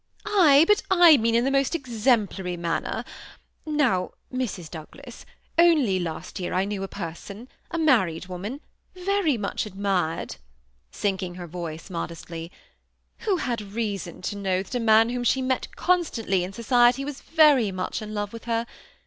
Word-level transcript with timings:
^Ayl 0.25 0.65
but 0.65 0.81
I 0.89 1.15
mean 1.17 1.35
in 1.35 1.45
the 1.45 1.51
most 1.51 1.75
exemplary 1.75 2.57
manner. 2.57 3.03
Now, 3.67 4.13
Mrs. 4.33 4.67
Douglas, 4.67 5.27
only 5.59 5.99
last 5.99 6.39
year 6.39 6.53
I 6.55 6.65
knew 6.65 6.81
a 6.81 6.87
person, 6.87 7.47
a 7.69 7.77
married 7.77 8.25
woman, 8.25 8.61
very 8.95 9.37
much 9.37 9.67
admired," 9.67 10.37
(sinking 10.91 11.35
her 11.35 11.45
voice 11.45 11.91
modestly,) 11.91 12.51
'^ 13.21 13.25
who 13.25 13.37
had 13.37 13.61
reason 13.73 14.23
to 14.23 14.35
know* 14.35 14.63
that 14.63 14.73
a 14.73 14.79
man 14.79 15.09
whom 15.09 15.23
she 15.23 15.39
met 15.39 15.67
constantly 15.75 16.43
in 16.43 16.51
society 16.51 17.05
was 17.05 17.21
very 17.21 17.71
much 17.71 18.01
in 18.01 18.15
love 18.15 18.33
with 18.33 18.45
her. 18.45 18.65